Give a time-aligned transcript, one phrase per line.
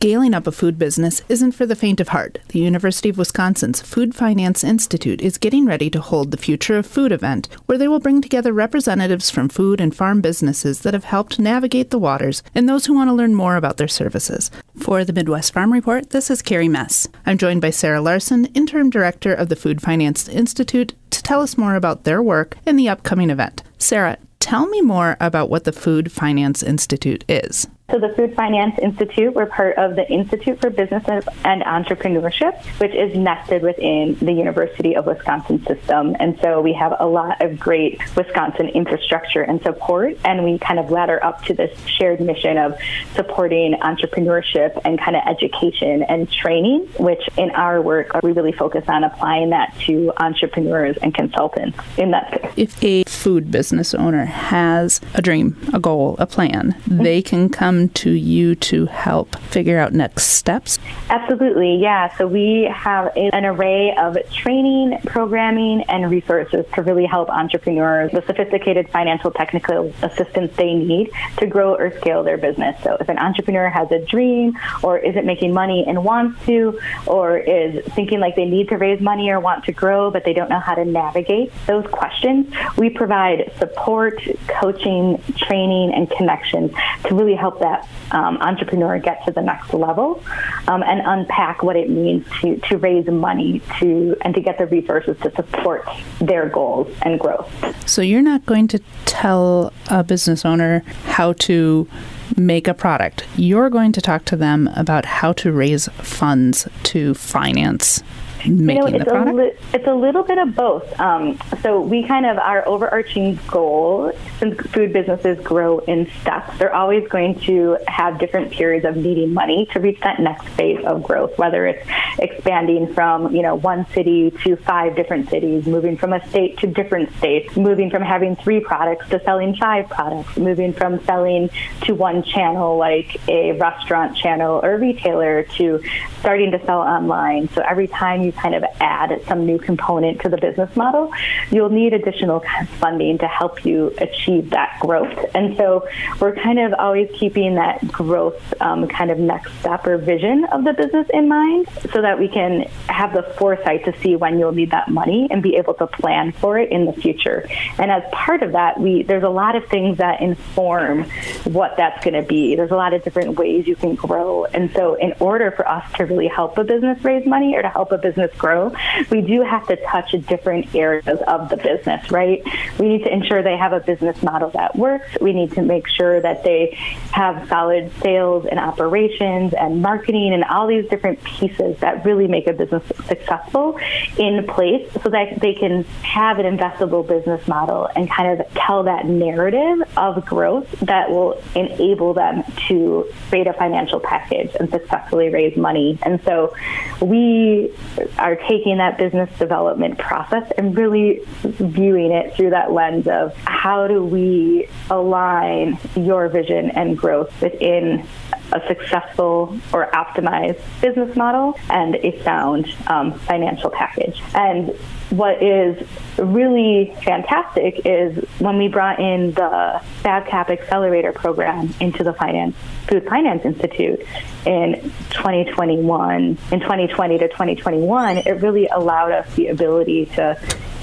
[0.00, 2.38] Scaling up a food business isn't for the faint of heart.
[2.50, 6.86] The University of Wisconsin's Food Finance Institute is getting ready to hold the Future of
[6.86, 11.02] Food event, where they will bring together representatives from food and farm businesses that have
[11.02, 14.52] helped navigate the waters and those who want to learn more about their services.
[14.76, 17.08] For the Midwest Farm Report, this is Carrie Mess.
[17.26, 21.58] I'm joined by Sarah Larson, Interim Director of the Food Finance Institute, to tell us
[21.58, 23.64] more about their work and the upcoming event.
[23.78, 27.66] Sarah, tell me more about what the Food Finance Institute is.
[27.90, 32.94] So the Food Finance Institute, we're part of the Institute for Business and Entrepreneurship, which
[32.94, 36.14] is nested within the University of Wisconsin system.
[36.20, 40.78] And so we have a lot of great Wisconsin infrastructure and support, and we kind
[40.78, 42.78] of ladder up to this shared mission of
[43.14, 48.84] supporting entrepreneurship and kind of education and training, which in our work, we really focus
[48.86, 52.52] on applying that to entrepreneurs and consultants in that space.
[52.54, 57.02] If a food business owner has a dream, a goal, a plan, mm-hmm.
[57.02, 60.78] they can come come to you to help figure out next steps?
[61.10, 62.14] Absolutely, yeah.
[62.16, 68.22] So we have an array of training, programming, and resources to really help entrepreneurs the
[68.26, 72.82] sophisticated financial technical assistance they need to grow or scale their business.
[72.82, 77.38] So if an entrepreneur has a dream or isn't making money and wants to, or
[77.38, 80.50] is thinking like they need to raise money or want to grow, but they don't
[80.50, 86.72] know how to navigate those questions, we provide support, coaching, training, and connections
[87.04, 90.22] to really help them that um, entrepreneur get to the next level
[90.66, 94.66] um, and unpack what it means to, to raise money to and to get the
[94.66, 95.86] resources to support
[96.20, 97.48] their goals and growth.
[97.88, 101.88] So you're not going to tell a business owner how to
[102.36, 103.24] make a product.
[103.36, 108.02] You're going to talk to them about how to raise funds to finance
[108.46, 109.30] making you know, it's the product?
[109.30, 111.00] A li- it's a little bit of both.
[111.00, 116.74] Um, so we kind of our overarching goal, since food businesses grow in steps, they're
[116.74, 121.02] always going to have different periods of needing money to reach that next phase of
[121.02, 121.36] growth.
[121.38, 126.26] Whether it's expanding from you know one city to five different cities, moving from a
[126.28, 131.02] state to different states, moving from having three products to selling five products, moving from
[131.04, 131.50] selling
[131.82, 135.82] to one channel like a restaurant channel or retailer to
[136.20, 137.48] starting to sell online.
[137.50, 141.12] So every time you kind of add some new component to the business model,
[141.50, 142.42] you'll need additional
[142.78, 145.34] funding to help you achieve that growth.
[145.34, 145.86] And so
[146.20, 150.64] we're kind of always keeping that growth um, kind of next step or vision of
[150.64, 154.52] the business in mind so that we can have the foresight to see when you'll
[154.52, 157.48] need that money and be able to plan for it in the future.
[157.78, 161.04] And as part of that, we there's a lot of things that inform
[161.44, 162.56] what that's going to be.
[162.56, 164.44] There's a lot of different ways you can grow.
[164.44, 167.68] And so in order for us to really help a business raise money or to
[167.68, 168.74] help a business grow,
[169.10, 172.42] we do have to touch different areas of the business, right?
[172.78, 175.16] We need to ensure they have a business model that works.
[175.20, 176.76] We need to make sure that they
[177.12, 182.46] have solid sales and operations and marketing and all these different pieces that really make
[182.46, 183.78] a business successful
[184.18, 188.84] in place so that they can have an investable business model and kind of tell
[188.84, 195.28] that narrative of growth that will enable them to create a financial package and successfully
[195.28, 195.98] raise money.
[196.02, 196.54] And so
[197.00, 197.74] we
[198.18, 203.86] are taking that business development process and really viewing it through that lens of how
[203.88, 208.06] do we align your vision and growth within
[208.52, 214.20] a successful or optimized business model and a sound um, financial package.
[214.34, 214.70] And
[215.10, 215.86] what is
[216.18, 222.56] really fantastic is when we brought in the FabCap Accelerator program into the Finance
[222.86, 224.00] Food Finance Institute
[224.46, 230.38] in 2021, in 2020 to 2021, it really allowed us the ability to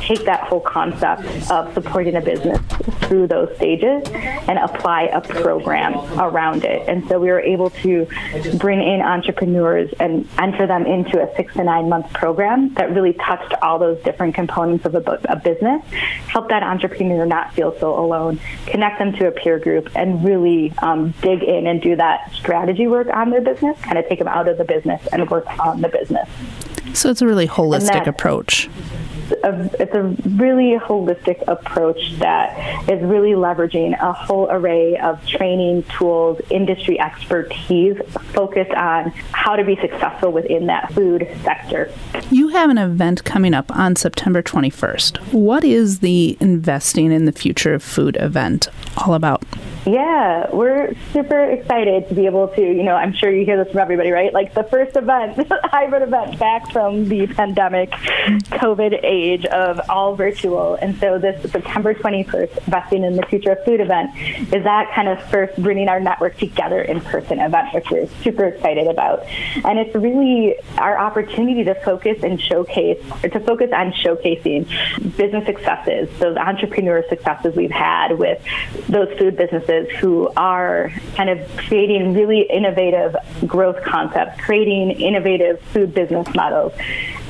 [0.00, 2.58] take that whole concept of supporting a business
[3.02, 4.08] through those stages
[4.48, 6.88] and apply a program around it.
[6.88, 8.06] And so we were able to
[8.58, 13.12] bring in entrepreneurs and enter them into a six to nine month program that really
[13.12, 15.82] touched all those different components of a, a business,
[16.28, 20.72] help that entrepreneur not feel so alone, connect them to a peer group, and really
[20.78, 24.28] um, dig in and do that strategy work on their business, kind of take them
[24.28, 26.28] out of the business and work on the business.
[26.92, 28.68] So it's a really holistic approach
[29.32, 35.82] a, it's a really holistic approach that is really leveraging a whole array of training
[35.84, 37.96] tools, industry expertise
[38.32, 41.90] focused on how to be successful within that food sector.
[42.30, 45.32] You have an event coming up on September 21st.
[45.32, 49.44] What is the Investing in the Future of Food event all about?
[49.86, 53.72] Yeah, we're super excited to be able to, you know, I'm sure you hear this
[53.72, 54.32] from everybody, right?
[54.32, 60.74] Like the first event, hybrid event back from the pandemic COVID age of all virtual.
[60.74, 64.14] And so this September 21st, Investing in the Future of Food event
[64.52, 68.44] is that kind of first bringing our network together in person event, which we're super
[68.44, 69.24] excited about.
[69.64, 74.68] And it's really our opportunity to focus and showcase, or to focus on showcasing
[75.16, 78.44] business successes, those entrepreneur successes we've had with
[78.86, 79.69] those food businesses
[80.00, 86.72] who are kind of creating really innovative growth concepts, creating innovative food business models,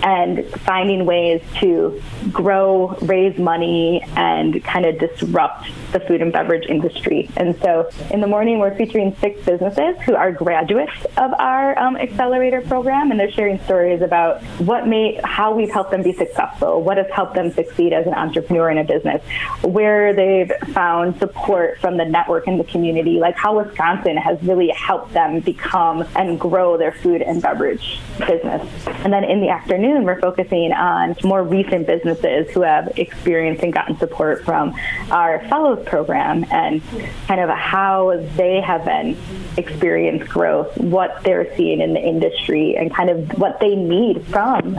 [0.02, 2.02] and finding ways to
[2.32, 7.29] grow, raise money, and kind of disrupt the food and beverage industry.
[7.37, 11.97] And so in the morning, we're featuring six businesses who are graduates of our um,
[11.97, 16.82] accelerator program, and they're sharing stories about what made, how we've helped them be successful,
[16.82, 19.23] what has helped them succeed as an entrepreneur in a business,
[19.62, 24.69] where they've found support from the network and the community, like how Wisconsin has really
[24.69, 28.87] helped them become and grow their food and beverage business.
[29.05, 33.72] And then in the afternoon, we're focusing on more recent businesses who have experienced and
[33.72, 34.75] gotten support from
[35.10, 36.82] our fellows program and
[37.26, 39.16] kind of how they have been
[39.56, 44.78] experienced growth, what they're seeing in the industry, and kind of what they need from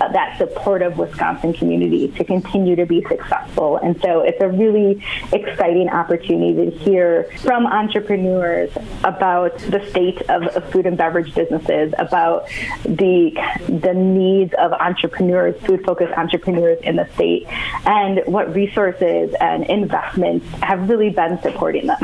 [0.00, 3.76] uh, that supportive Wisconsin community to continue to be successful.
[3.78, 5.02] And so it's a really
[5.32, 8.70] exciting opportunity to hear from entrepreneurs
[9.04, 12.48] about the state of, of food and beverage businesses, about
[12.84, 13.32] the
[13.68, 17.46] the needs of entrepreneurs, food focused entrepreneurs in the state,
[17.86, 21.98] and what resources and investments have really been supporting them.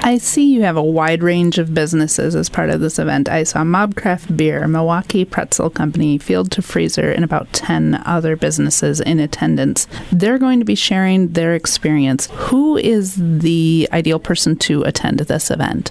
[0.00, 3.28] I see you have a wide range of businesses as part of this event.
[3.28, 9.00] I saw Mobcraft Beer, Milwaukee Pretzel Company, Field to Freezer, and about 10 other businesses
[9.00, 9.86] in attendance.
[10.10, 12.28] They're going to be sharing their experience.
[12.32, 15.90] Who is the ideal person to attend this event?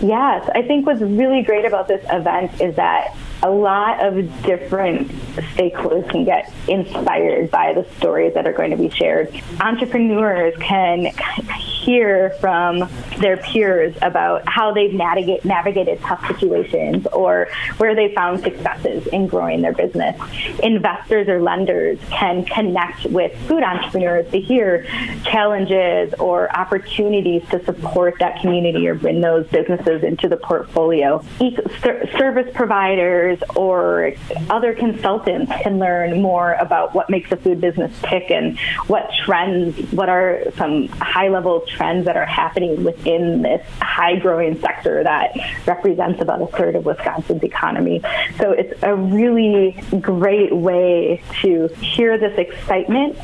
[0.00, 5.08] Yes, I think what's really great about this event is that a lot of different
[5.56, 9.32] stakeholders can get inspired by the stories that are going to be shared.
[9.60, 11.06] Entrepreneurs can
[11.58, 12.88] hear from
[13.22, 17.48] their peers about how they've navigate, navigated tough situations or
[17.78, 20.20] where they found successes in growing their business.
[20.62, 24.84] Investors or lenders can connect with food entrepreneurs to hear
[25.24, 31.24] challenges or opportunities to support that community or bring those businesses into the portfolio.
[32.18, 34.12] Service providers or
[34.50, 39.76] other consultants can learn more about what makes a food business tick and what trends,
[39.92, 43.11] what are some high level trends that are happening within
[43.42, 45.36] this high growing sector that
[45.66, 48.02] represents about a third of Wisconsin's economy.
[48.38, 53.18] So it's a really great way to hear this excitement,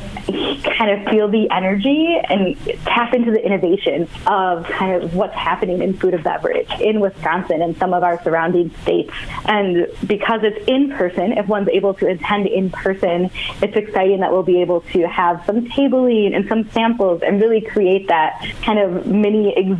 [0.63, 5.81] kind of feel the energy, and tap into the innovation of kind of what's happening
[5.81, 9.11] in food and beverage in Wisconsin and some of our surrounding states.
[9.45, 13.31] And because it's in person, if one's able to attend in person,
[13.61, 17.61] it's exciting that we'll be able to have some tabling and some samples and really
[17.61, 19.78] create that kind of mini exhibit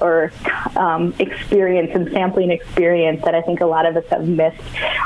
[0.00, 0.32] or
[0.76, 4.60] um, experience and sampling experience that I think a lot of us have missed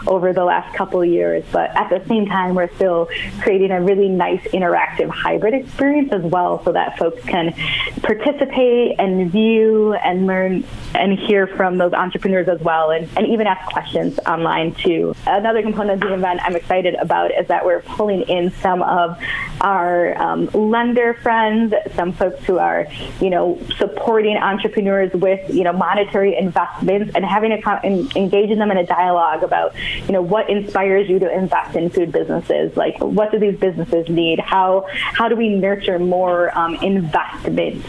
[0.07, 1.45] over the last couple years.
[1.53, 3.09] But at the same time, we're still
[3.41, 7.55] creating a really nice interactive hybrid experience as well so that folks can
[8.03, 10.65] participate and view and learn
[10.95, 15.15] and hear from those entrepreneurs as well and, and even ask questions online too.
[15.27, 19.19] Another component of the event I'm excited about is that we're pulling in some of
[19.61, 22.87] our um, lender friends, some folks who are,
[23.21, 28.77] you know, supporting entrepreneurs with, you know, monetary investments and having a engaging them in
[28.77, 29.75] a dialogue about,
[30.07, 32.77] you know, what inspires you to invest in food businesses?
[32.77, 34.41] Like, what do these businesses need?
[34.41, 37.85] How how do we nurture more um, investment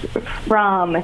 [0.48, 1.04] from